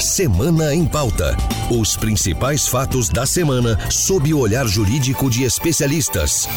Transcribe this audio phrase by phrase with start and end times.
[0.00, 1.36] Semana em Pauta.
[1.70, 6.48] Os principais fatos da semana sob o olhar jurídico de especialistas.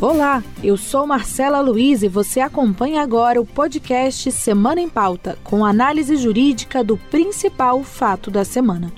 [0.00, 5.64] Olá, eu sou Marcela Luiz e você acompanha agora o podcast Semana em Pauta, com
[5.64, 8.92] análise jurídica do principal fato da semana.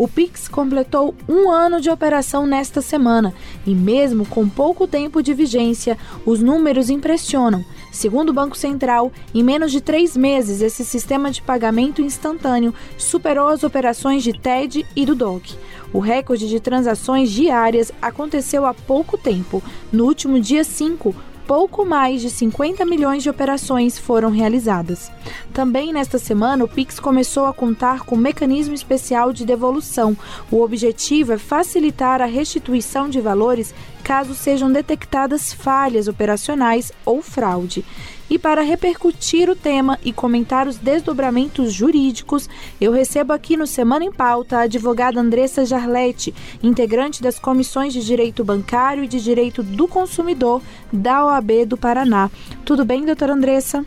[0.00, 3.34] O Pix completou um ano de operação nesta semana
[3.66, 7.62] e, mesmo com pouco tempo de vigência, os números impressionam.
[7.92, 13.48] Segundo o Banco Central, em menos de três meses, esse sistema de pagamento instantâneo superou
[13.48, 15.54] as operações de TED e do DOC.
[15.92, 19.62] O recorde de transações diárias aconteceu há pouco tempo.
[19.92, 21.14] No último dia 5,
[21.50, 25.10] pouco mais de 50 milhões de operações foram realizadas.
[25.52, 30.16] Também nesta semana, o Pix começou a contar com um mecanismo especial de devolução.
[30.48, 37.84] O objetivo é facilitar a restituição de valores caso sejam detectadas falhas operacionais ou fraude.
[38.30, 42.48] E para repercutir o tema e comentar os desdobramentos jurídicos,
[42.80, 48.04] eu recebo aqui no Semana em Pauta a advogada Andressa Jarlete, integrante das comissões de
[48.04, 52.30] Direito Bancário e de Direito do Consumidor da OAB do Paraná.
[52.64, 53.84] Tudo bem, doutora Andressa?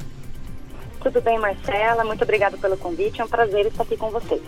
[1.01, 2.03] Tudo bem, Marcela.
[2.03, 3.21] Muito obrigada pelo convite.
[3.21, 4.41] É um prazer estar aqui com vocês.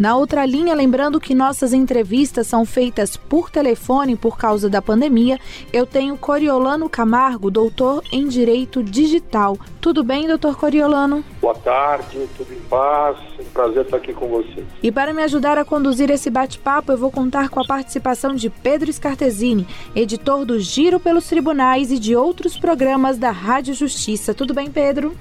[0.00, 5.38] Na outra linha, lembrando que nossas entrevistas são feitas por telefone por causa da pandemia,
[5.74, 9.58] eu tenho Coriolano Camargo, doutor em Direito Digital.
[9.78, 11.22] Tudo bem, doutor Coriolano?
[11.38, 13.18] Boa tarde, tudo em paz.
[13.38, 14.64] É um prazer estar aqui com você.
[14.82, 18.48] E para me ajudar a conduzir esse bate-papo, eu vou contar com a participação de
[18.48, 24.32] Pedro Scartesini, editor do Giro pelos Tribunais e de outros programas da Rádio Justiça.
[24.32, 25.14] Tudo bem, Pedro?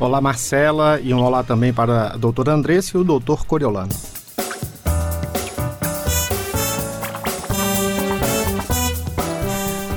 [0.00, 3.92] Olá, Marcela, e um olá também para a doutora Andressa e o doutor Coriolano.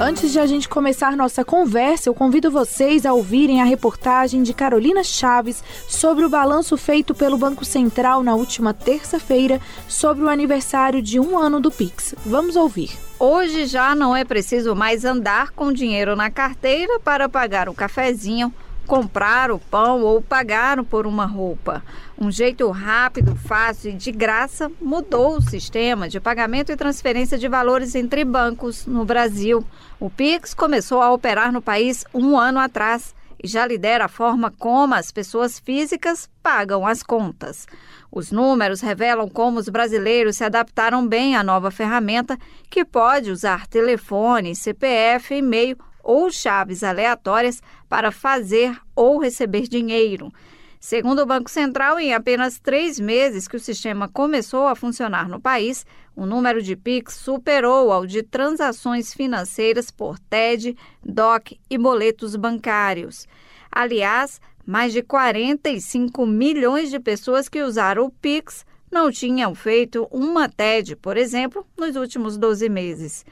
[0.07, 4.53] Antes de a gente começar nossa conversa, eu convido vocês a ouvirem a reportagem de
[4.53, 11.01] Carolina Chaves sobre o balanço feito pelo Banco Central na última terça-feira sobre o aniversário
[11.01, 12.15] de um ano do Pix.
[12.25, 12.97] Vamos ouvir.
[13.19, 18.53] Hoje já não é preciso mais andar com dinheiro na carteira para pagar o cafezinho
[18.87, 21.83] comprar o pão ou pagar por uma roupa.
[22.17, 27.47] Um jeito rápido, fácil e de graça mudou o sistema de pagamento e transferência de
[27.47, 29.63] valores entre bancos no Brasil.
[29.99, 34.51] O Pix começou a operar no país um ano atrás e já lidera a forma
[34.57, 37.67] como as pessoas físicas pagam as contas.
[38.11, 42.37] Os números revelam como os brasileiros se adaptaram bem à nova ferramenta,
[42.69, 50.31] que pode usar telefone, CPF, e-mail ou chaves aleatórias para fazer ou receber dinheiro.
[50.79, 55.37] Segundo o Banco Central, em apenas três meses que o sistema começou a funcionar no
[55.37, 55.85] país,
[56.15, 63.27] o número de PIX superou ao de transações financeiras por TED, DOC e boletos bancários.
[63.69, 70.47] Aliás, mais de 45 milhões de pessoas que usaram o PIX não tinham feito uma
[70.47, 73.25] TED, por exemplo, nos últimos 12 meses.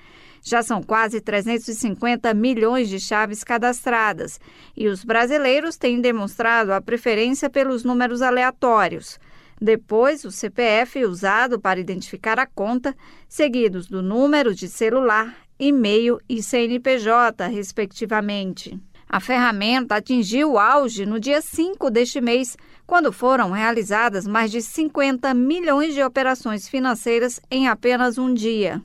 [0.47, 4.39] Já são quase 350 milhões de chaves cadastradas
[4.77, 9.19] e os brasileiros têm demonstrado a preferência pelos números aleatórios.
[9.59, 12.95] Depois, o CPF usado para identificar a conta,
[13.27, 18.79] seguidos do número de celular, e-mail e CNPJ, respectivamente.
[19.09, 24.61] A ferramenta atingiu o auge no dia 5 deste mês, quando foram realizadas mais de
[24.61, 28.79] 50 milhões de operações financeiras em apenas um dia.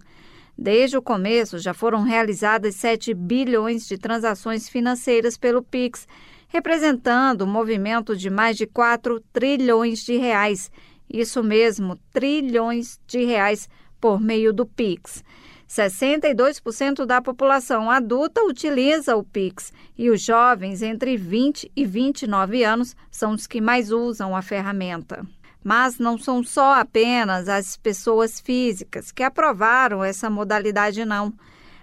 [0.63, 6.07] Desde o começo, já foram realizadas 7 bilhões de transações financeiras pelo Pix,
[6.49, 10.71] representando um movimento de mais de 4 trilhões de reais.
[11.09, 15.25] Isso mesmo, trilhões de reais por meio do Pix.
[15.67, 22.95] 62% da população adulta utiliza o Pix e os jovens entre 20 e 29 anos
[23.11, 25.27] são os que mais usam a ferramenta.
[25.63, 31.33] Mas não são só apenas as pessoas físicas que aprovaram essa modalidade, não.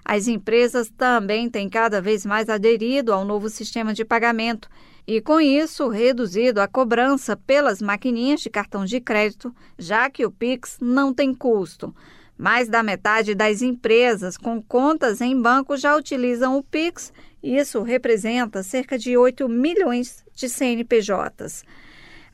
[0.04, 4.70] As empresas também têm cada vez mais aderido ao novo sistema de pagamento
[5.06, 10.32] e, com isso, reduzido a cobrança pelas maquininhas de cartão de crédito, já que o
[10.32, 11.94] Pix não tem custo.
[12.38, 18.62] Mais da metade das empresas com contas em banco já utilizam o Pix, isso representa
[18.64, 21.64] cerca de 8 milhões de CNPJs.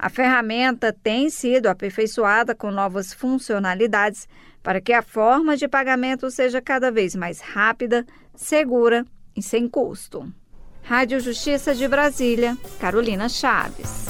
[0.04, 4.28] A ferramenta tem sido aperfeiçoada com novas funcionalidades
[4.62, 8.06] para que a forma de pagamento seja cada vez mais rápida,
[8.36, 10.30] segura e sem custo.
[10.82, 14.08] Rádio Justiça de Brasília, Carolina Chaves.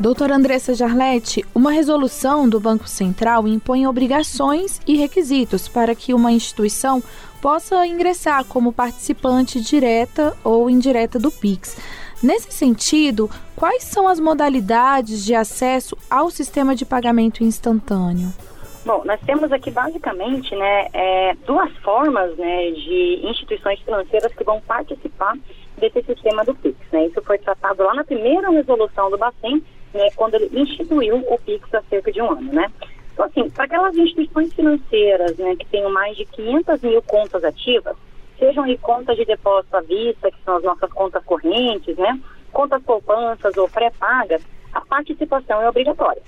[0.00, 6.32] Doutora Andressa Jarlete, uma resolução do Banco Central impõe obrigações e requisitos para que uma
[6.32, 7.00] instituição
[7.40, 11.76] possa ingressar como participante direta ou indireta do PIX.
[12.22, 18.32] Nesse sentido, quais são as modalidades de acesso ao sistema de pagamento instantâneo?
[18.86, 24.60] Bom, nós temos aqui basicamente né, é, duas formas né, de instituições financeiras que vão
[24.60, 25.36] participar
[25.76, 26.76] desse sistema do PIX.
[26.92, 27.06] Né?
[27.06, 31.74] Isso foi tratado lá na primeira resolução do Bacen, né, quando ele instituiu o PIX
[31.74, 32.52] há cerca de um ano.
[32.52, 32.70] Né?
[33.12, 37.96] Então, assim, para aquelas instituições financeiras né, que tenham mais de 500 mil contas ativas,
[38.38, 42.18] sejam aí contas de depósito à vista, que são as nossas contas correntes, né,
[42.52, 44.42] contas poupanças ou pré-pagas,
[44.72, 46.22] a participação é obrigatória.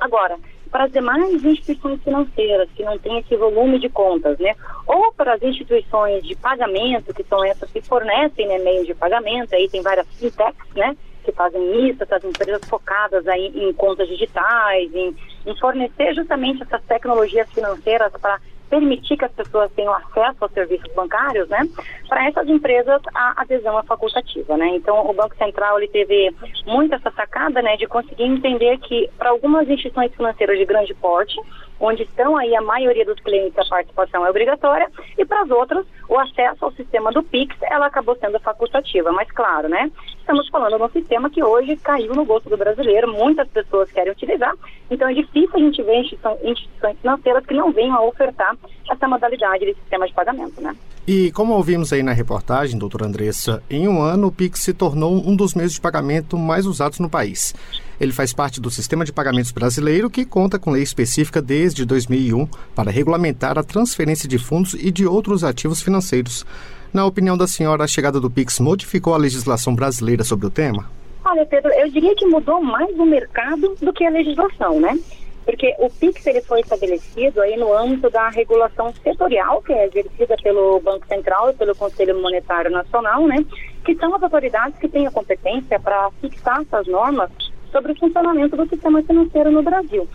[0.00, 0.38] Agora,
[0.74, 4.56] para as demais instituições financeiras que não têm esse volume de contas, né?
[4.86, 9.54] Ou para as instituições de pagamento, que são essas que fornecem né, meios de pagamento,
[9.54, 10.96] aí tem várias fintechs, né?
[11.24, 16.82] Que fazem isso, essas empresas focadas aí em contas digitais, em, em fornecer justamente essas
[16.86, 18.40] tecnologias financeiras para
[18.74, 21.60] permitir que as pessoas tenham acesso aos serviços bancários, né?
[22.08, 24.68] Para essas empresas a adesão é facultativa, né?
[24.74, 26.34] Então o Banco Central ele teve
[26.66, 31.36] muito essa sacada, né, de conseguir entender que para algumas instituições financeiras de grande porte,
[31.80, 34.88] onde estão aí a maioria dos clientes a participação é obrigatória
[35.18, 39.30] e para as outras o acesso ao sistema do Pix ela acabou sendo facultativa, mas
[39.30, 39.90] claro, né?
[40.18, 44.12] Estamos falando de um sistema que hoje caiu no gosto do brasileiro, muitas pessoas querem
[44.12, 44.54] utilizar,
[44.90, 48.56] então é difícil a gente ver instituições financeiras que não venham a ofertar
[48.90, 50.74] essa modalidade de sistema de pagamento, né?
[51.06, 55.12] E como ouvimos aí na reportagem, doutora Andressa, em um ano o Pix se tornou
[55.12, 57.54] um dos meios de pagamento mais usados no país.
[58.00, 62.46] Ele faz parte do sistema de pagamentos brasileiro que conta com lei específica desde 2001
[62.74, 66.44] para regulamentar a transferência de fundos e de outros ativos financeiros.
[66.92, 70.88] Na opinião da senhora, a chegada do Pix modificou a legislação brasileira sobre o tema?
[71.24, 74.98] Olha, Pedro, eu diria que mudou mais o mercado do que a legislação, né?
[75.44, 80.36] Porque o PIX ele foi estabelecido aí no âmbito da regulação setorial, que é exercida
[80.42, 83.44] pelo Banco Central e pelo Conselho Monetário Nacional, né?
[83.84, 87.30] Que são as autoridades que têm a competência para fixar essas normas
[87.74, 90.08] sobre o funcionamento do sistema financeiro no Brasil.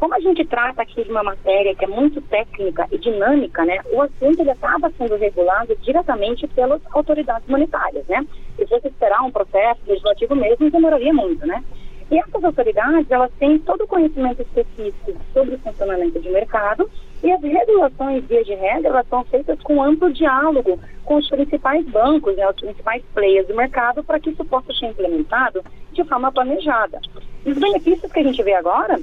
[0.00, 3.78] Como a gente trata aqui de uma matéria que é muito técnica e dinâmica, né,
[3.92, 8.26] o assunto ele acaba sendo regulado diretamente pelas autoridades monetárias, né?
[8.58, 11.62] E você esperar um processo legislativo mesmo, demoraria muito, né?
[12.10, 16.90] E essas autoridades, elas têm todo o conhecimento específico sobre o funcionamento de mercado
[17.24, 21.82] e as regulações, via de regra, elas são feitas com amplo diálogo com os principais
[21.86, 26.30] bancos, né, os principais players do mercado, para que isso possa ser implementado de forma
[26.30, 27.00] planejada.
[27.46, 29.00] E os benefícios que a gente vê agora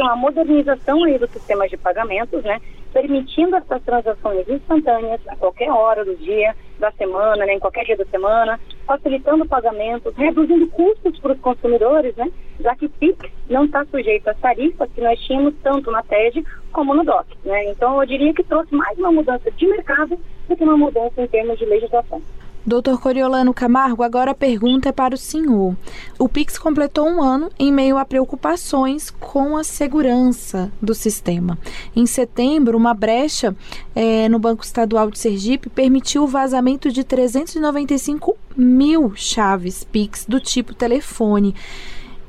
[0.00, 2.58] são a modernização aí dos sistemas de pagamentos, né,
[2.90, 7.98] permitindo essas transações instantâneas a qualquer hora do dia, da semana, né, em qualquer dia
[7.98, 13.84] da semana, facilitando pagamentos, reduzindo custos para os consumidores, né, já que PIX não está
[13.84, 16.42] sujeito às tarifas que nós tínhamos tanto na TED
[16.72, 17.26] como no DOC.
[17.44, 17.70] Né?
[17.70, 20.18] Então, eu diria que trouxe mais uma mudança de mercado
[20.48, 22.22] do que uma mudança em termos de legislação.
[22.64, 25.74] Doutor Coriolano Camargo, agora a pergunta é para o senhor.
[26.18, 31.58] O Pix completou um ano em meio a preocupações com a segurança do sistema.
[31.96, 33.56] Em setembro, uma brecha
[33.94, 40.38] é, no Banco Estadual de Sergipe permitiu o vazamento de 395 mil chaves Pix do
[40.38, 41.54] tipo telefone.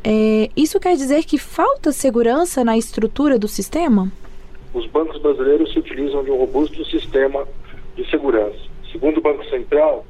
[0.01, 4.09] É, isso quer dizer que falta segurança na estrutura do sistema?
[4.73, 7.45] Os bancos brasileiros se utilizam de um robusto sistema
[7.97, 8.71] de segurança.
[8.91, 10.05] Segundo o Banco Central,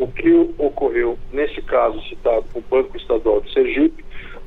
[0.00, 4.02] o que ocorreu nesse caso citado o Banco Estadual de Sergipe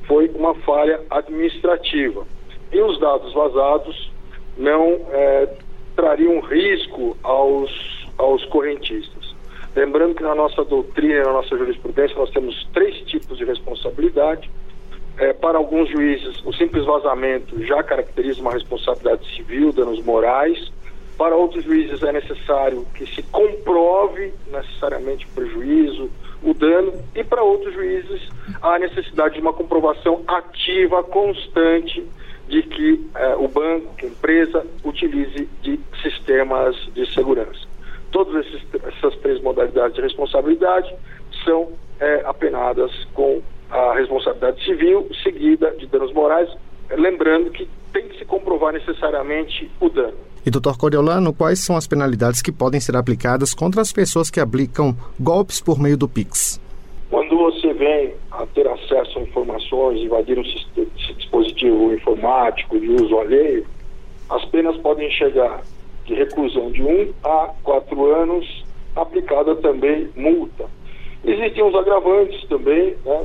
[0.06, 2.26] foi uma falha administrativa.
[2.72, 4.12] E os dados vazados
[4.58, 5.48] não é,
[5.94, 7.70] trariam risco aos,
[8.18, 9.34] aos correntistas.
[9.76, 14.50] Lembrando que na nossa doutrina, na nossa jurisprudência, nós temos três tipos de responsabilidade.
[15.16, 20.72] É, para alguns juízes, o simples vazamento já caracteriza uma responsabilidade civil, danos morais.
[21.16, 26.10] Para outros juízes é necessário que se comprove necessariamente o prejuízo,
[26.42, 28.28] o dano, e para outros juízes
[28.60, 32.04] há necessidade de uma comprovação ativa, constante,
[32.48, 37.66] de que eh, o banco, que a empresa, utilize de sistemas de segurança.
[38.10, 40.94] Todas essas três modalidades de responsabilidade
[41.44, 43.40] são eh, apenadas com
[43.70, 46.50] a responsabilidade civil, seguida de danos morais,
[46.90, 50.18] lembrando que tem que se comprovar necessariamente o dano.
[50.44, 54.40] E, doutor Coriolano, quais são as penalidades que podem ser aplicadas contra as pessoas que
[54.40, 56.60] aplicam golpes por meio do Pix?
[57.08, 60.42] Quando você vem a ter acesso a informações, invadir um
[61.16, 63.64] dispositivo informático de uso alheio,
[64.28, 65.62] as penas podem chegar
[66.04, 68.64] de reclusão de um a quatro anos,
[68.96, 70.66] aplicada também multa.
[71.24, 73.24] Existem os agravantes também, né?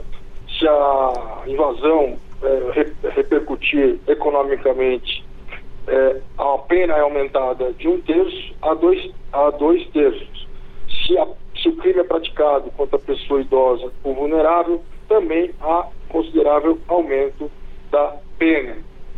[0.58, 5.26] se a invasão é, repercutir economicamente,
[5.88, 10.48] é, a pena é aumentada de um terço a dois, a dois terços.
[11.06, 11.28] Se, a,
[11.62, 17.50] se o crime é praticado contra pessoa idosa ou vulnerável, também há considerável aumento
[17.92, 18.78] da pena,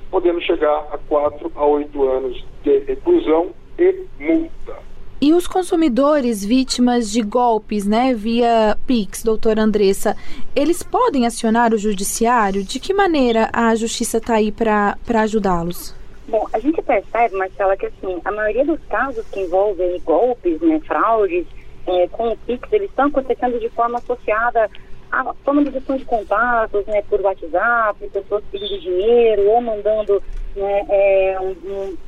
[0.09, 4.90] podendo chegar a 4 a 8 anos de reclusão e multa.
[5.23, 10.17] E os consumidores vítimas de golpes, né, via Pix, doutora Andressa,
[10.55, 12.63] eles podem acionar o judiciário?
[12.63, 15.93] De que maneira a justiça está aí para ajudá-los?
[16.27, 20.81] Bom, a gente percebe, Marcela, que assim, a maioria dos casos que envolvem golpes, né,
[20.87, 21.45] fraudes,
[21.85, 24.71] é, com o Pix, eles estão acontecendo de forma associada
[25.11, 30.23] a formalização de contatos, né, por WhatsApp, pessoas pedindo dinheiro ou mandando
[30.55, 31.55] né, é, um,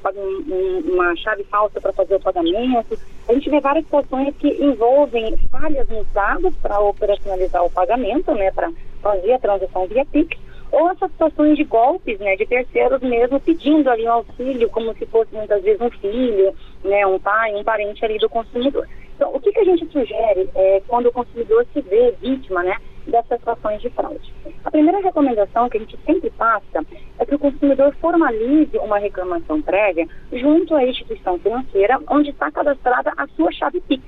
[0.08, 2.98] um, uma chave falsa para fazer o pagamento.
[3.28, 8.52] A gente vê várias situações que envolvem falhas nos dados para operacionalizar o pagamento, né,
[8.52, 10.38] para fazer a transação via PIX,
[10.72, 15.06] ou essas situações de golpes, né, de terceiros mesmo pedindo ali um auxílio, como se
[15.06, 18.88] fosse muitas vezes um filho, né, um pai, um parente ali do consumidor.
[19.16, 22.76] Então, o que, que a gente sugere é quando o consumidor se vê vítima, né,
[23.08, 24.34] dessas situações de fraude.
[24.64, 26.86] A primeira recomendação que a gente sempre passa
[27.20, 33.14] é que o consumidor formalize uma reclamação prévia junto à instituição financeira onde está cadastrada
[33.18, 34.04] a sua chave PIX,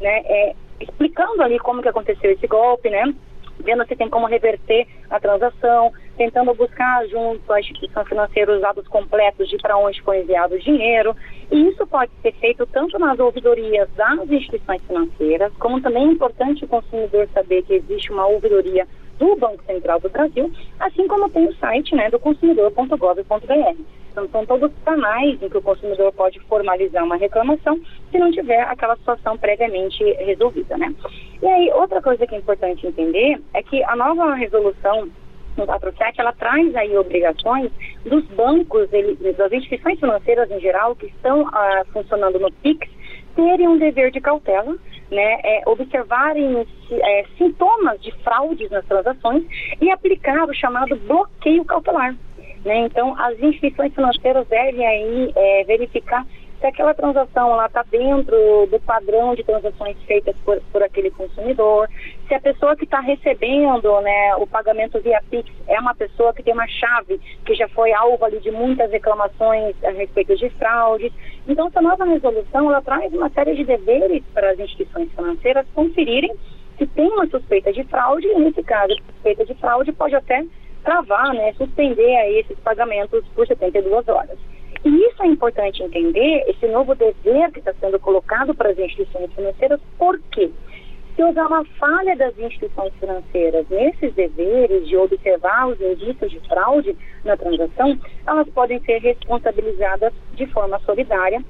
[0.00, 0.22] né?
[0.24, 3.14] É, explicando ali como que aconteceu esse golpe, né?
[3.60, 8.86] Vendo se tem como reverter a transação, tentando buscar junto à instituição financeira os dados
[8.88, 11.14] completos de para onde foi enviado o dinheiro.
[11.50, 16.64] E isso pode ser feito tanto nas ouvidorias das instituições financeiras, como também é importante
[16.64, 18.86] o consumidor saber que existe uma ouvidoria
[19.18, 23.76] do Banco Central do Brasil, assim como tem o site né, do consumidor.gov.br.
[24.16, 27.78] Então, são todos canais em que o consumidor pode formalizar uma reclamação
[28.10, 30.94] se não tiver aquela situação previamente resolvida, né?
[31.42, 35.10] E aí, outra coisa que é importante entender é que a nova resolução
[35.58, 37.70] no 47, ela traz aí obrigações
[38.06, 42.88] dos bancos, ele, das instituições financeiras em geral, que estão ah, funcionando no PIX,
[43.34, 44.76] terem um dever de cautela,
[45.10, 49.44] né, é, observarem é, sintomas de fraudes nas transações
[49.80, 52.16] e aplicar o chamado bloqueio cautelar.
[52.64, 52.78] Né?
[52.80, 56.26] Então, as instituições financeiras devem aí é, verificar
[56.60, 61.88] se aquela transação está dentro do padrão de transações feitas por, por aquele consumidor,
[62.26, 66.42] se a pessoa que está recebendo né, o pagamento via Pix é uma pessoa que
[66.42, 71.12] tem uma chave que já foi alvo ali de muitas reclamações a respeito de fraudes.
[71.46, 76.34] Então, essa nova resolução ela traz uma série de deveres para as instituições financeiras conferirem
[76.78, 80.44] se tem uma suspeita de fraude, e nesse caso, suspeita de fraude pode até
[80.86, 84.38] travar, né, suspender aí esses pagamentos por 72 horas.
[84.84, 89.32] E isso é importante entender, esse novo dever que está sendo colocado para as instituições
[89.34, 90.48] financeiras, por quê?
[91.16, 96.96] Se houver uma falha das instituições financeiras nesses deveres de observar os indícios de fraude
[97.24, 101.42] na transação, elas podem ser responsabilizadas de forma solidária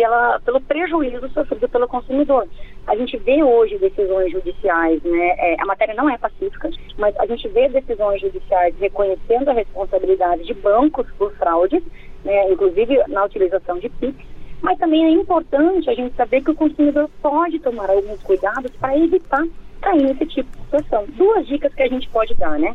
[0.00, 2.48] pela, pelo prejuízo sofrido pelo consumidor.
[2.86, 5.34] A gente vê hoje decisões judiciais, né?
[5.38, 10.44] É, a matéria não é pacífica, mas a gente vê decisões judiciais reconhecendo a responsabilidade
[10.44, 11.82] de bancos por fraudes,
[12.24, 12.50] né?
[12.50, 14.16] inclusive na utilização de PIX,
[14.62, 18.96] mas também é importante a gente saber que o consumidor pode tomar alguns cuidados para
[18.96, 19.46] evitar
[19.82, 21.04] cair nesse tipo de situação.
[21.08, 22.74] Duas dicas que a gente pode dar, né?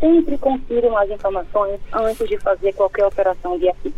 [0.00, 3.94] Sempre confiram as informações antes de fazer qualquer operação via PIX.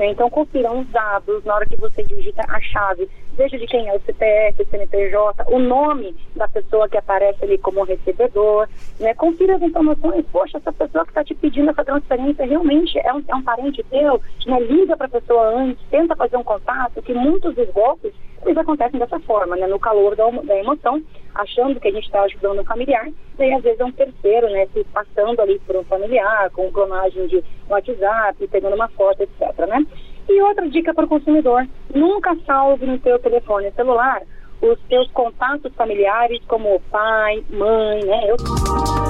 [0.00, 0.12] Né?
[0.12, 3.94] Então, confiram os dados na hora que você digita a chave, seja de quem é
[3.94, 8.66] o CPF, o CNPJ, o nome da pessoa que aparece ali como recebedor,
[8.98, 9.12] né?
[9.12, 13.22] confira as informações, poxa, essa pessoa que está te pedindo essa transferência realmente é um,
[13.28, 14.60] é um parente teu, né?
[14.60, 18.14] liga para a pessoa antes, tenta fazer um contato, que muitos dos golpes
[18.46, 19.66] eles acontecem dessa forma, né?
[19.66, 21.02] no calor da, da emoção,
[21.34, 24.66] achando que a gente está ajudando um familiar, daí às vezes é um terceiro, né,
[24.72, 29.86] se passando ali por um familiar, com clonagem de WhatsApp, pegando uma foto, etc, né?
[30.28, 34.22] E outra dica para o consumidor, nunca salve no seu telefone celular
[34.62, 38.30] os seus contatos familiares como pai, mãe, né?
[38.30, 38.36] Eu...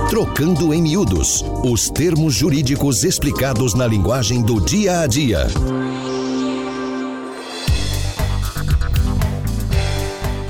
[0.09, 5.47] Trocando em miúdos, os termos jurídicos explicados na linguagem do dia a dia.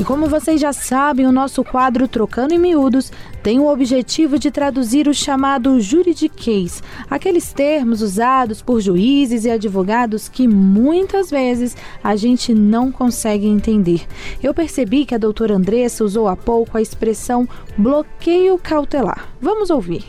[0.00, 4.50] E como vocês já sabem, o nosso quadro Trocando em Miúdos tem o objetivo de
[4.50, 12.16] traduzir o chamado juridiquês, aqueles termos usados por juízes e advogados que muitas vezes a
[12.16, 14.06] gente não consegue entender.
[14.42, 19.28] Eu percebi que a doutora Andressa usou há pouco a expressão bloqueio cautelar.
[19.38, 20.02] Vamos ouvir.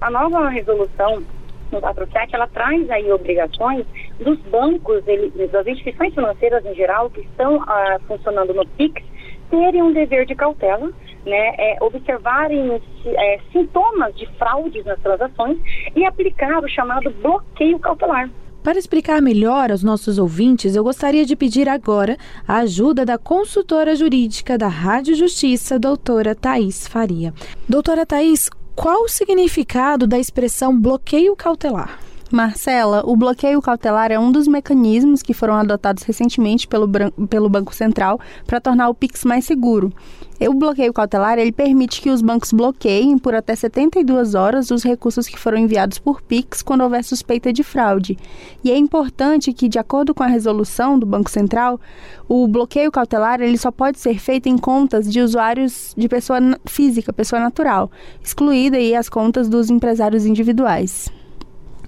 [0.00, 1.22] A nova resolução
[1.70, 3.86] no 47, ela traz aí obrigações
[4.18, 9.08] dos bancos, ele, das instituições financeiras em geral, que estão ah, funcionando no PIX,
[9.50, 10.90] terem um dever de cautela,
[11.26, 15.58] né, é, observarem é, sintomas de fraudes nas transações
[15.94, 18.30] e aplicar o chamado bloqueio cautelar.
[18.62, 23.96] Para explicar melhor aos nossos ouvintes, eu gostaria de pedir agora a ajuda da consultora
[23.96, 27.32] jurídica da Rádio Justiça, doutora Thais Faria.
[27.66, 32.09] Doutora Thais, qual o significado da expressão bloqueio cautelar?
[32.32, 36.88] Marcela, o bloqueio cautelar é um dos mecanismos que foram adotados recentemente pelo,
[37.28, 39.92] pelo Banco Central para tornar o Pix mais seguro.
[40.40, 45.26] O bloqueio cautelar ele permite que os bancos bloqueiem por até 72 horas os recursos
[45.26, 48.16] que foram enviados por Pix quando houver suspeita de fraude.
[48.62, 51.80] E é importante que, de acordo com a resolução do Banco Central,
[52.28, 57.12] o bloqueio cautelar ele só pode ser feito em contas de usuários de pessoa física,
[57.12, 57.90] pessoa natural,
[58.22, 61.10] excluída aí as contas dos empresários individuais.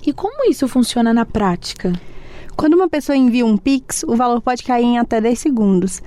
[0.04, 1.92] E como isso funciona na prática?
[2.56, 6.02] Quando uma pessoa envia um Pix, o valor pode cair em até 10 segundos.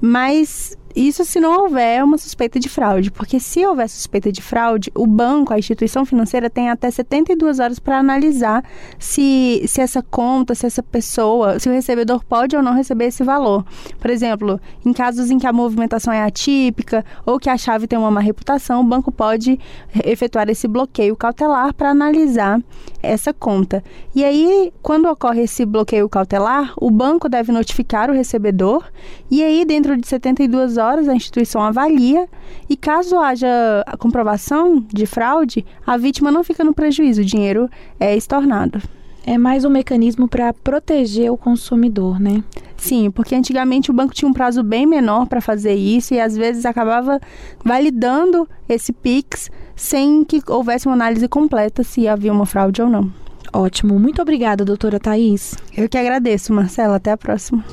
[0.00, 4.92] Mas isso se não houver uma suspeita de fraude, porque se houver suspeita de fraude,
[4.94, 8.64] o banco, a instituição financeira, tem até 72 horas para analisar
[8.98, 13.24] se, se essa conta, se essa pessoa, se o recebedor pode ou não receber esse
[13.24, 13.64] valor.
[13.98, 17.98] Por exemplo, em casos em que a movimentação é atípica ou que a chave tem
[17.98, 19.58] uma má reputação, o banco pode
[20.04, 22.60] efetuar esse bloqueio cautelar para analisar
[23.02, 23.82] essa conta.
[24.14, 28.84] E aí, quando ocorre esse bloqueio cautelar, o banco deve notificar o recebedor
[29.30, 32.28] e aí, dentro de 72 horas, horas a instituição avalia
[32.68, 33.48] e caso haja
[33.86, 38.80] a comprovação de fraude, a vítima não fica no prejuízo, o dinheiro é estornado.
[39.26, 42.44] É mais um mecanismo para proteger o consumidor, né?
[42.76, 46.36] Sim, porque antigamente o banco tinha um prazo bem menor para fazer isso e às
[46.36, 47.18] vezes acabava
[47.64, 53.10] validando esse PIX sem que houvesse uma análise completa se havia uma fraude ou não.
[53.54, 53.98] Ótimo.
[53.98, 55.54] Muito obrigada, doutora Thais.
[55.76, 56.96] Eu que agradeço, Marcela.
[56.96, 57.64] Até a próxima.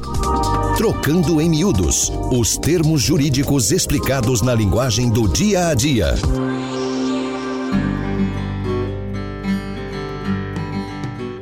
[0.82, 6.16] Trocando em miúdos os termos jurídicos explicados na linguagem do dia a dia.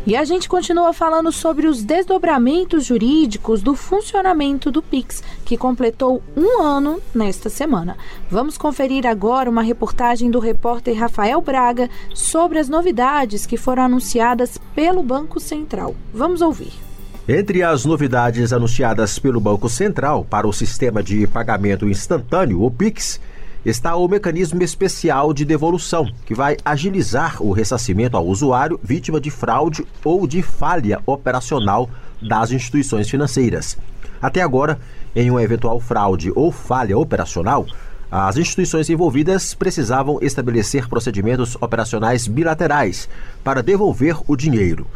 [0.06, 6.22] E a gente continua falando sobre os desdobramentos jurídicos do funcionamento do Pix, que completou
[6.36, 7.96] um ano nesta semana.
[8.30, 14.58] Vamos conferir agora uma reportagem do repórter Rafael Braga sobre as novidades que foram anunciadas
[14.76, 15.96] pelo Banco Central.
[16.14, 16.89] Vamos ouvir.
[17.32, 23.22] Entre as novidades anunciadas pelo Banco Central para o sistema de pagamento instantâneo, o PIX,
[23.64, 29.30] está o mecanismo especial de devolução, que vai agilizar o ressarcimento ao usuário vítima de
[29.30, 31.88] fraude ou de falha operacional
[32.20, 33.78] das instituições financeiras.
[34.20, 34.80] Até agora,
[35.16, 37.68] em uma eventual fraude ou falha operacional,
[38.10, 43.08] as instituições envolvidas precisavam estabelecer procedimentos operacionais bilaterais
[43.44, 44.88] para devolver o dinheiro.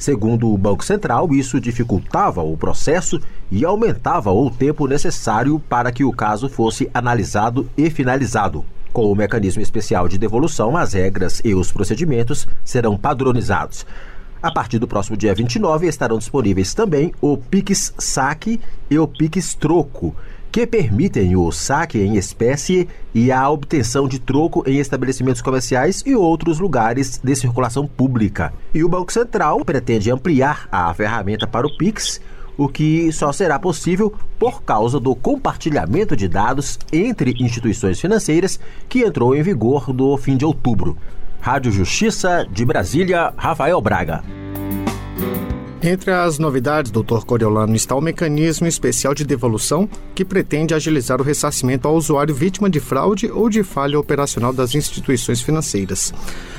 [0.00, 6.02] Segundo o Banco Central, isso dificultava o processo e aumentava o tempo necessário para que
[6.02, 8.64] o caso fosse analisado e finalizado.
[8.94, 13.84] Com o mecanismo especial de devolução, as regras e os procedimentos serão padronizados.
[14.42, 18.58] A partir do próximo dia 29 estarão disponíveis também o Pix Saque
[18.88, 20.16] e o Pix Troco,
[20.50, 26.14] que permitem o saque em espécie e a obtenção de troco em estabelecimentos comerciais e
[26.14, 28.52] outros lugares de circulação pública.
[28.74, 32.20] E o Banco Central pretende ampliar a ferramenta para o Pix,
[32.56, 39.00] o que só será possível por causa do compartilhamento de dados entre instituições financeiras que
[39.00, 40.96] entrou em vigor no fim de outubro.
[41.40, 44.22] Rádio Justiça de Brasília, Rafael Braga.
[45.82, 51.24] Entre as novidades, doutor Coriolano, está o mecanismo especial de devolução que pretende agilizar o
[51.24, 56.12] ressarcimento ao usuário vítima de fraude ou de falha operacional das instituições financeiras.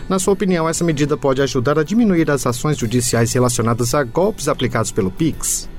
[0.10, 4.48] Na sua opinião, essa medida pode ajudar a diminuir as ações judiciais relacionadas a golpes
[4.48, 5.70] aplicados pelo PIX?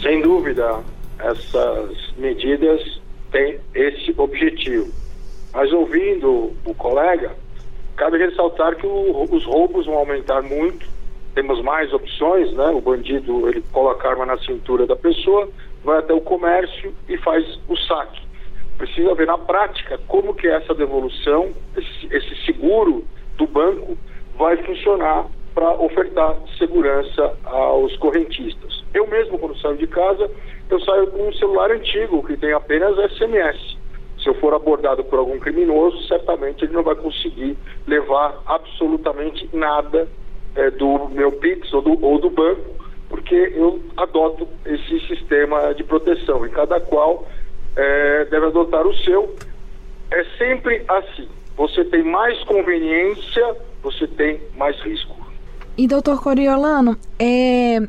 [0.00, 0.78] Sem dúvida,
[1.18, 3.00] essas medidas
[3.32, 4.92] têm esse objetivo.
[5.52, 7.32] Mas ouvindo o colega,
[7.96, 10.86] cabe ressaltar que o, os roubos vão aumentar muito
[11.34, 12.66] temos mais opções, né?
[12.66, 15.48] O bandido ele coloca a arma na cintura da pessoa,
[15.84, 18.20] vai até o comércio e faz o saque.
[18.78, 23.04] Precisa ver na prática como que essa devolução, esse, esse seguro
[23.36, 23.96] do banco
[24.36, 28.82] vai funcionar para ofertar segurança aos correntistas.
[28.94, 30.30] Eu mesmo, quando saio de casa,
[30.70, 33.76] eu saio com um celular antigo que tem apenas SMS.
[34.18, 40.08] Se eu for abordado por algum criminoso, certamente ele não vai conseguir levar absolutamente nada
[40.54, 42.72] é, do meu Pix ou do, ou do banco,
[43.08, 47.26] porque eu adoto esse sistema de proteção e cada qual
[47.76, 49.34] é, deve adotar o seu.
[50.10, 51.28] É sempre assim.
[51.56, 55.16] Você tem mais conveniência, você tem mais risco.
[55.76, 57.80] E doutor Coriolano, é,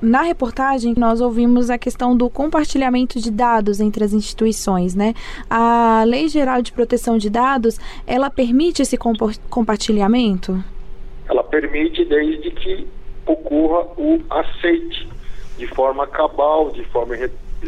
[0.00, 5.14] na reportagem nós ouvimos a questão do compartilhamento de dados entre as instituições, né?
[5.48, 8.96] A Lei Geral de Proteção de Dados, ela permite esse
[9.48, 10.62] compartilhamento?
[11.30, 12.88] Ela permite desde que
[13.24, 15.08] ocorra o aceite
[15.56, 17.14] de forma cabal, de forma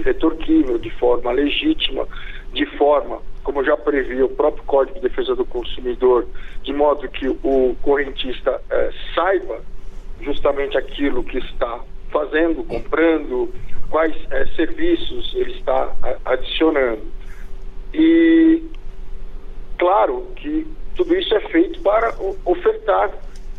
[0.05, 2.09] retorquível, de forma legítima,
[2.53, 6.27] de forma, como já previa o próprio Código de Defesa do Consumidor,
[6.64, 9.61] de modo que o correntista eh, saiba
[10.20, 13.48] justamente aquilo que está fazendo, comprando,
[13.90, 15.94] quais eh, serviços ele está
[16.25, 17.03] adicionando.
[17.94, 18.62] E
[19.79, 22.12] claro que tudo isso é feito para
[22.44, 23.12] ofertar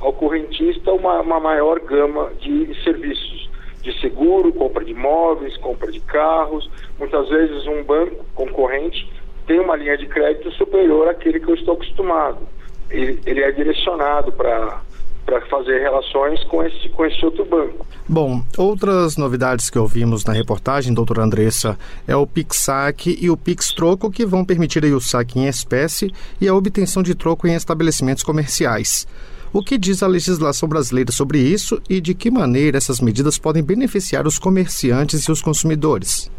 [0.03, 3.49] ao correntista uma, uma maior gama de serviços
[3.81, 6.69] de seguro, compra de imóveis, compra de carros.
[6.99, 9.09] Muitas vezes um banco concorrente
[9.45, 12.39] tem uma linha de crédito superior àquele que eu estou acostumado.
[12.89, 14.81] Ele, ele é direcionado para
[15.25, 17.85] para fazer relações com esse, com esse outro banco.
[18.07, 24.11] Bom, outras novidades que ouvimos na reportagem, doutora Andressa, é o PIX-SAC e o PIX-Troco,
[24.11, 26.11] que vão permitir aí o saque em espécie
[26.41, 29.07] e a obtenção de troco em estabelecimentos comerciais.
[29.53, 33.63] O que diz a legislação brasileira sobre isso e de que maneira essas medidas podem
[33.63, 36.31] beneficiar os comerciantes e os consumidores?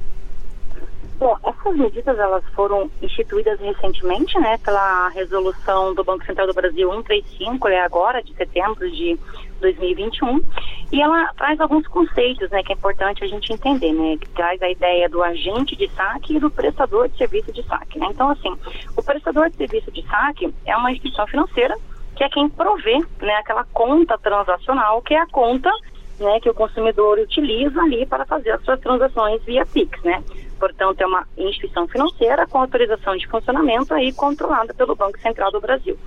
[1.20, 6.90] Bom, essas medidas elas foram instituídas recentemente, né, pela resolução do Banco Central do Brasil
[6.90, 9.16] 135, é agora de setembro de
[9.60, 10.42] 2021,
[10.90, 14.60] e ela traz alguns conceitos, né, que é importante a gente entender, né, que traz
[14.60, 18.08] a ideia do agente de saque e do prestador de serviço de saque, né?
[18.10, 18.52] Então, assim,
[18.96, 21.78] o prestador de serviço de saque é uma instituição financeira
[22.14, 25.70] que é quem provê né, aquela conta transacional, que é a conta
[26.18, 30.22] né, que o consumidor utiliza ali para fazer as suas transações via Pix, né?
[30.58, 35.60] Portanto, é uma instituição financeira com autorização de funcionamento aí controlada pelo Banco Central do
[35.60, 35.98] Brasil.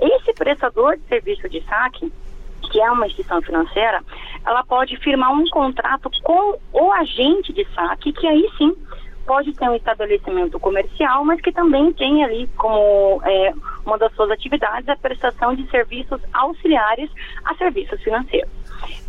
[0.00, 2.12] Esse prestador de serviço de saque,
[2.70, 4.02] que é uma instituição financeira,
[4.44, 8.74] ela pode firmar um contrato com o agente de saque, que aí sim
[9.26, 13.52] pode ter um estabelecimento comercial, mas que também tem ali como é,
[13.84, 17.10] uma das suas atividades a prestação de serviços auxiliares
[17.44, 18.50] a serviços financeiros.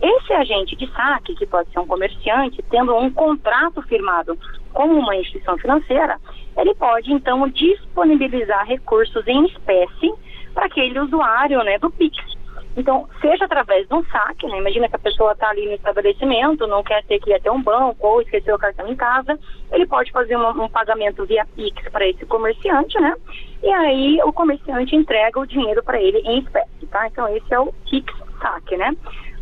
[0.01, 4.37] Esse agente de saque, que pode ser um comerciante, tendo um contrato firmado
[4.71, 6.19] com uma instituição financeira,
[6.57, 10.13] ele pode então disponibilizar recursos em espécie
[10.53, 12.32] para aquele usuário né, do PIX.
[12.75, 14.57] Então, seja através de um saque, né?
[14.57, 17.61] Imagina que a pessoa está ali no estabelecimento, não quer ter que ir até um
[17.61, 19.39] banco ou esqueceu o cartão em casa,
[19.71, 23.15] ele pode fazer um, um pagamento via Pix para esse comerciante, né?
[23.61, 27.07] E aí o comerciante entrega o dinheiro para ele em espécie, tá?
[27.07, 28.95] Então, esse é o Pix saque, né?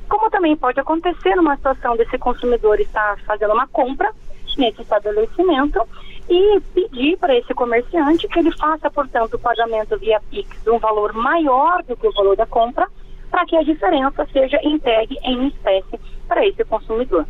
[0.09, 4.11] Como também pode acontecer numa situação desse consumidor estar fazendo uma compra
[4.57, 5.81] nesse estabelecimento
[6.29, 10.79] e pedir para esse comerciante que ele faça, portanto, o pagamento via Pix de um
[10.79, 12.87] valor maior do que o valor da compra
[13.31, 17.25] para que a diferença seja entregue em espécie para esse consumidor.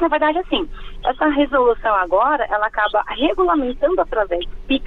[0.00, 0.68] Na verdade, assim,
[1.04, 4.84] essa resolução agora, ela acaba regulamentando através do PIX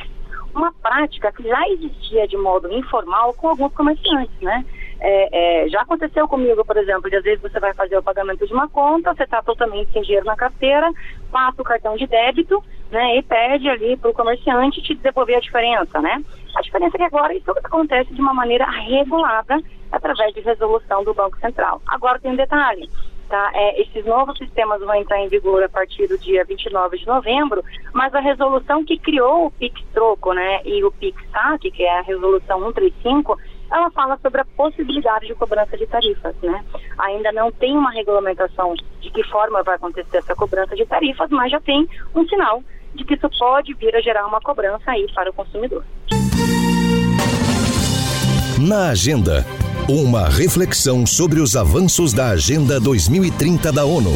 [0.54, 4.66] uma prática que já existia de modo informal com alguns comerciantes, né?
[5.02, 8.46] É, é, já aconteceu comigo, por exemplo, de às vezes você vai fazer o pagamento
[8.46, 10.92] de uma conta, você está totalmente sem dinheiro na carteira,
[11.32, 15.40] passa o cartão de débito, né, e pede ali para o comerciante te devolver a
[15.40, 16.22] diferença, né?
[16.56, 21.14] A diferença é que agora isso acontece de uma maneira regulada através de resolução do
[21.14, 21.82] Banco Central.
[21.88, 22.90] Agora tem um detalhe,
[23.28, 23.52] tá?
[23.54, 27.64] É, esses novos sistemas vão entrar em vigor a partir do dia 29 de novembro,
[27.94, 32.00] mas a resolução que criou o PIX Troco, né, e o PIX SAC, que é
[32.00, 33.38] a resolução 135,
[33.72, 36.66] ela fala sobre a possibilidade de cobrança de tarifas, né?
[36.98, 41.52] Ainda não tem uma regulamentação de que forma vai acontecer essa cobrança de tarifas, mas
[41.52, 42.64] já tem um sinal
[42.96, 45.84] de que isso pode vir a gerar uma cobrança aí para o consumidor.
[48.60, 49.46] Na agenda,
[49.90, 54.14] uma reflexão sobre os avanços da Agenda 2030 da ONU.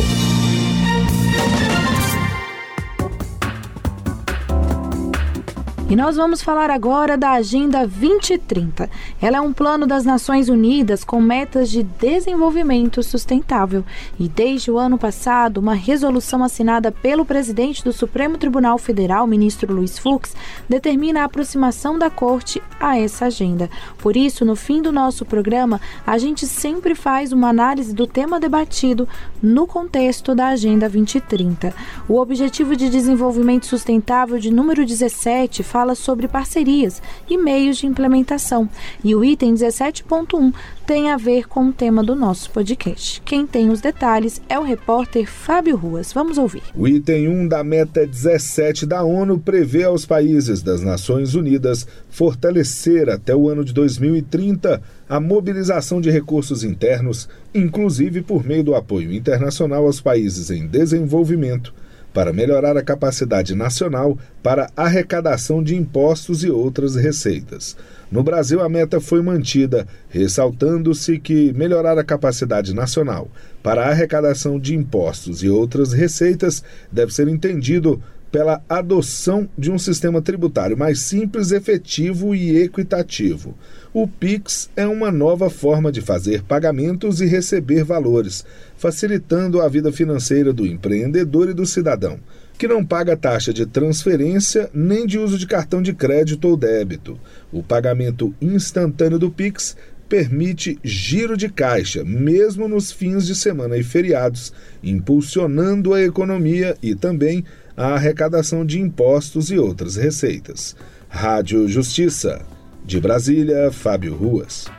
[5.94, 8.90] E nós vamos falar agora da Agenda 2030.
[9.22, 13.86] Ela é um plano das Nações Unidas com metas de desenvolvimento sustentável.
[14.20, 19.72] E desde o ano passado, uma resolução assinada pelo presidente do Supremo Tribunal Federal, ministro
[19.72, 20.36] Luiz Fux,
[20.68, 23.70] determina a aproximação da Corte a essa agenda.
[24.00, 28.40] Por isso, no fim do nosso programa, a gente sempre faz uma análise do tema
[28.40, 29.08] debatido
[29.44, 31.72] no contexto da Agenda 2030.
[32.10, 37.86] O Objetivo de Desenvolvimento Sustentável de número 17 fala fala sobre parcerias e meios de
[37.86, 38.70] implementação.
[39.04, 40.54] E o item 17.1
[40.88, 43.22] tem a ver com o tema do nosso podcast.
[43.26, 46.14] Quem tem os detalhes é o repórter Fábio Ruas.
[46.14, 46.64] Vamos ouvir.
[46.74, 53.10] O item 1 da meta 17 da ONU prevê aos países das Nações Unidas fortalecer
[53.10, 59.12] até o ano de 2030 a mobilização de recursos internos, inclusive por meio do apoio
[59.12, 61.74] internacional aos países em desenvolvimento
[62.14, 67.76] para melhorar a capacidade nacional para arrecadação de impostos e outras receitas.
[68.12, 73.28] No Brasil, a meta foi mantida, ressaltando-se que melhorar a capacidade nacional
[73.64, 78.00] para arrecadação de impostos e outras receitas deve ser entendido
[78.34, 83.56] pela adoção de um sistema tributário mais simples, efetivo e equitativo.
[83.94, 88.44] O Pix é uma nova forma de fazer pagamentos e receber valores,
[88.76, 92.20] facilitando a vida financeira do empreendedor e do cidadão,
[92.58, 97.20] que não paga taxa de transferência nem de uso de cartão de crédito ou débito.
[97.52, 99.78] O pagamento instantâneo do Pix
[100.10, 106.94] permite giro de caixa, mesmo nos fins de semana e feriados, impulsionando a economia e
[106.94, 107.44] também
[107.76, 110.76] a arrecadação de impostos e outras receitas.
[111.10, 112.46] Rádio Justiça.
[112.84, 114.70] De Brasília, Fábio Ruas.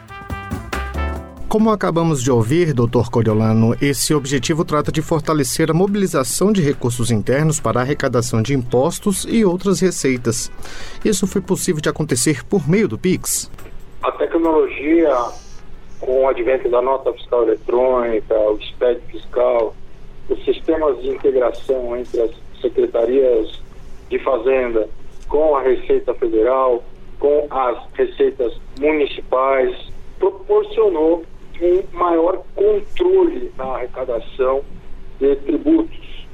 [1.49, 7.11] Como acabamos de ouvir, doutor Coriolano, esse objetivo trata de fortalecer a mobilização de recursos
[7.11, 10.51] internos para a arrecadação de impostos e outras receitas.
[11.05, 13.51] Isso foi possível de acontecer por meio do PIX?
[14.03, 15.17] A tecnologia,
[16.01, 19.75] com o advento da nota fiscal eletrônica, o SPED fiscal,
[20.29, 23.63] os sistemas de integração entre as secretarias
[24.09, 24.89] de Fazenda
[25.29, 26.85] com a Receita Federal,
[27.19, 31.25] com as receitas municipais, proporcionou
[31.61, 34.63] um maior controle na arrecadação
[35.19, 36.27] de tributos.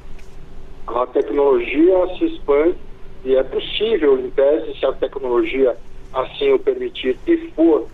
[0.87, 2.75] A tecnologia se expande
[3.23, 5.77] e é possível, em tese, se a tecnologia
[6.13, 7.87] assim o permitir e for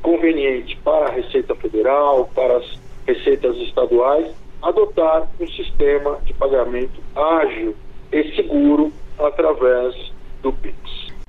[0.00, 7.74] conveniente para a Receita Federal, para as receitas estaduais, adotar um sistema de pagamento ágil
[8.12, 9.94] e seguro através
[10.42, 10.76] do PIX.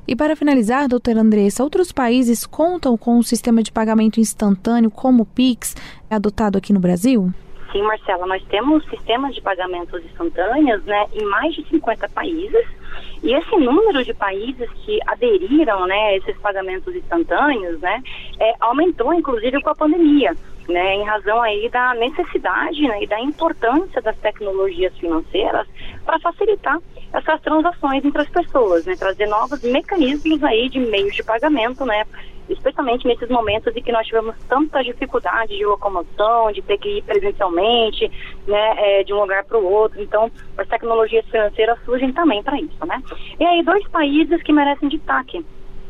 [0.08, 5.24] E para finalizar, doutora Andressa, outros países contam com um sistema de pagamento instantâneo como
[5.24, 5.76] o PIX
[6.10, 7.32] adotado aqui no Brasil?
[7.72, 12.68] Sim, Marcela, nós temos sistemas de pagamentos instantâneos né, em mais de 50 países.
[13.22, 18.02] E esse número de países que aderiram né, a esses pagamentos instantâneos né,
[18.40, 20.34] é, aumentou, inclusive, com a pandemia
[20.70, 25.68] né, em razão aí da necessidade né, e da importância das tecnologias financeiras
[26.06, 26.80] para facilitar
[27.12, 32.06] essas transações entre as pessoas, né, trazer novos mecanismos aí de meios de pagamento, né,
[32.50, 37.04] especialmente nesses momentos em que nós tivemos tanta dificuldade de locomoção, de ter que ir
[37.04, 38.12] presencialmente,
[38.48, 40.02] né, é, de um lugar para o outro.
[40.02, 43.02] Então, as tecnologias financeiras surgem também para isso, né.
[43.40, 45.46] E aí dois países que merecem destaque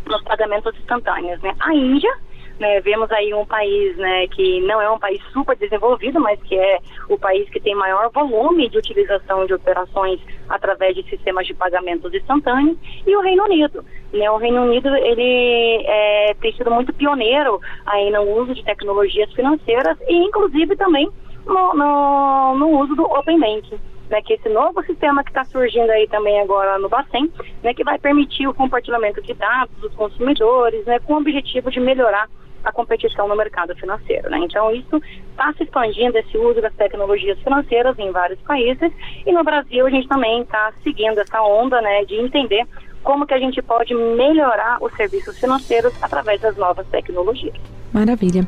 [0.06, 2.14] nos pagamentos instantâneos, né, a Índia
[2.60, 6.56] né, vemos aí um país né, que não é um país super desenvolvido, mas que
[6.56, 10.20] é o país que tem maior volume de utilização de operações
[10.50, 13.84] através de sistemas de pagamentos instantâneos, e o Reino Unido.
[14.12, 19.32] Né, o Reino Unido ele é, tem sido muito pioneiro aí no uso de tecnologias
[19.34, 21.10] financeiras e inclusive também
[21.46, 25.90] no, no, no uso do Open Banking né, que esse novo sistema que está surgindo
[25.92, 27.32] aí também agora no Bacen,
[27.64, 31.80] né, que vai permitir o compartilhamento de dados dos consumidores, né, com o objetivo de
[31.80, 32.28] melhorar
[32.64, 34.30] a competição no mercado financeiro.
[34.30, 34.40] Né?
[34.40, 38.92] Então, isso está se expandindo, esse uso das tecnologias financeiras em vários países,
[39.26, 42.68] e no Brasil a gente também está seguindo essa onda né, de entender
[43.04, 47.56] como que a gente pode melhorar os serviços financeiros através das novas tecnologias.
[47.94, 48.48] Maravilha.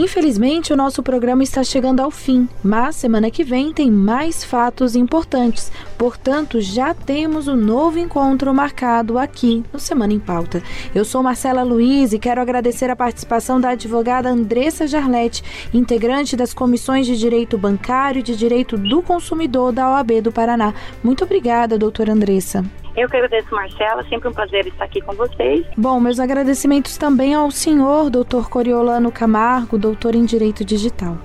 [0.00, 4.94] Infelizmente, o nosso programa está chegando ao fim, mas semana que vem tem mais fatos
[4.94, 5.72] importantes.
[5.98, 10.62] Portanto, já temos um novo encontro marcado aqui no Semana em Pauta.
[10.94, 15.42] Eu sou Marcela Luiz e quero agradecer a participação da advogada Andressa Jarlete,
[15.74, 20.74] integrante das comissões de Direito Bancário e de Direito do Consumidor da OAB do Paraná.
[21.02, 22.64] Muito obrigada, doutora Andressa.
[22.98, 24.04] Eu que agradeço, Marcela.
[24.08, 25.64] Sempre um prazer estar aqui com vocês.
[25.76, 31.16] Bom, meus agradecimentos também ao senhor, doutor Coriolano Camargo, doutor em Direito Digital.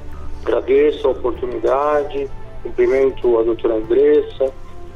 [0.45, 2.29] Agradeço a oportunidade,
[2.61, 4.53] cumprimento a doutora Andressa,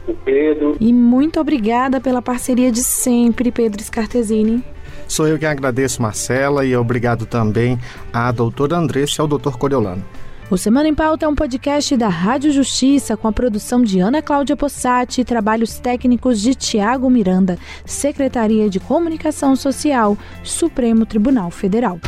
[0.08, 0.78] o Pedro.
[0.80, 4.64] E muito obrigada pela parceria de sempre, Pedro Scartesini.
[5.08, 7.80] Sou eu que agradeço, Marcela, e obrigado também
[8.14, 10.06] à doutora Andressa e ao doutor Coriolano.
[10.50, 14.22] O Semana em Pauta é um podcast da Rádio Justiça com a produção de Ana
[14.22, 22.00] Cláudia Possati e trabalhos técnicos de Tiago Miranda, Secretaria de Comunicação Social, Supremo Tribunal Federal.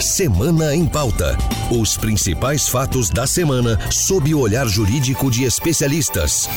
[0.00, 1.36] Semana em Pauta.
[1.70, 6.48] Os principais fatos da semana sob o olhar jurídico de especialistas.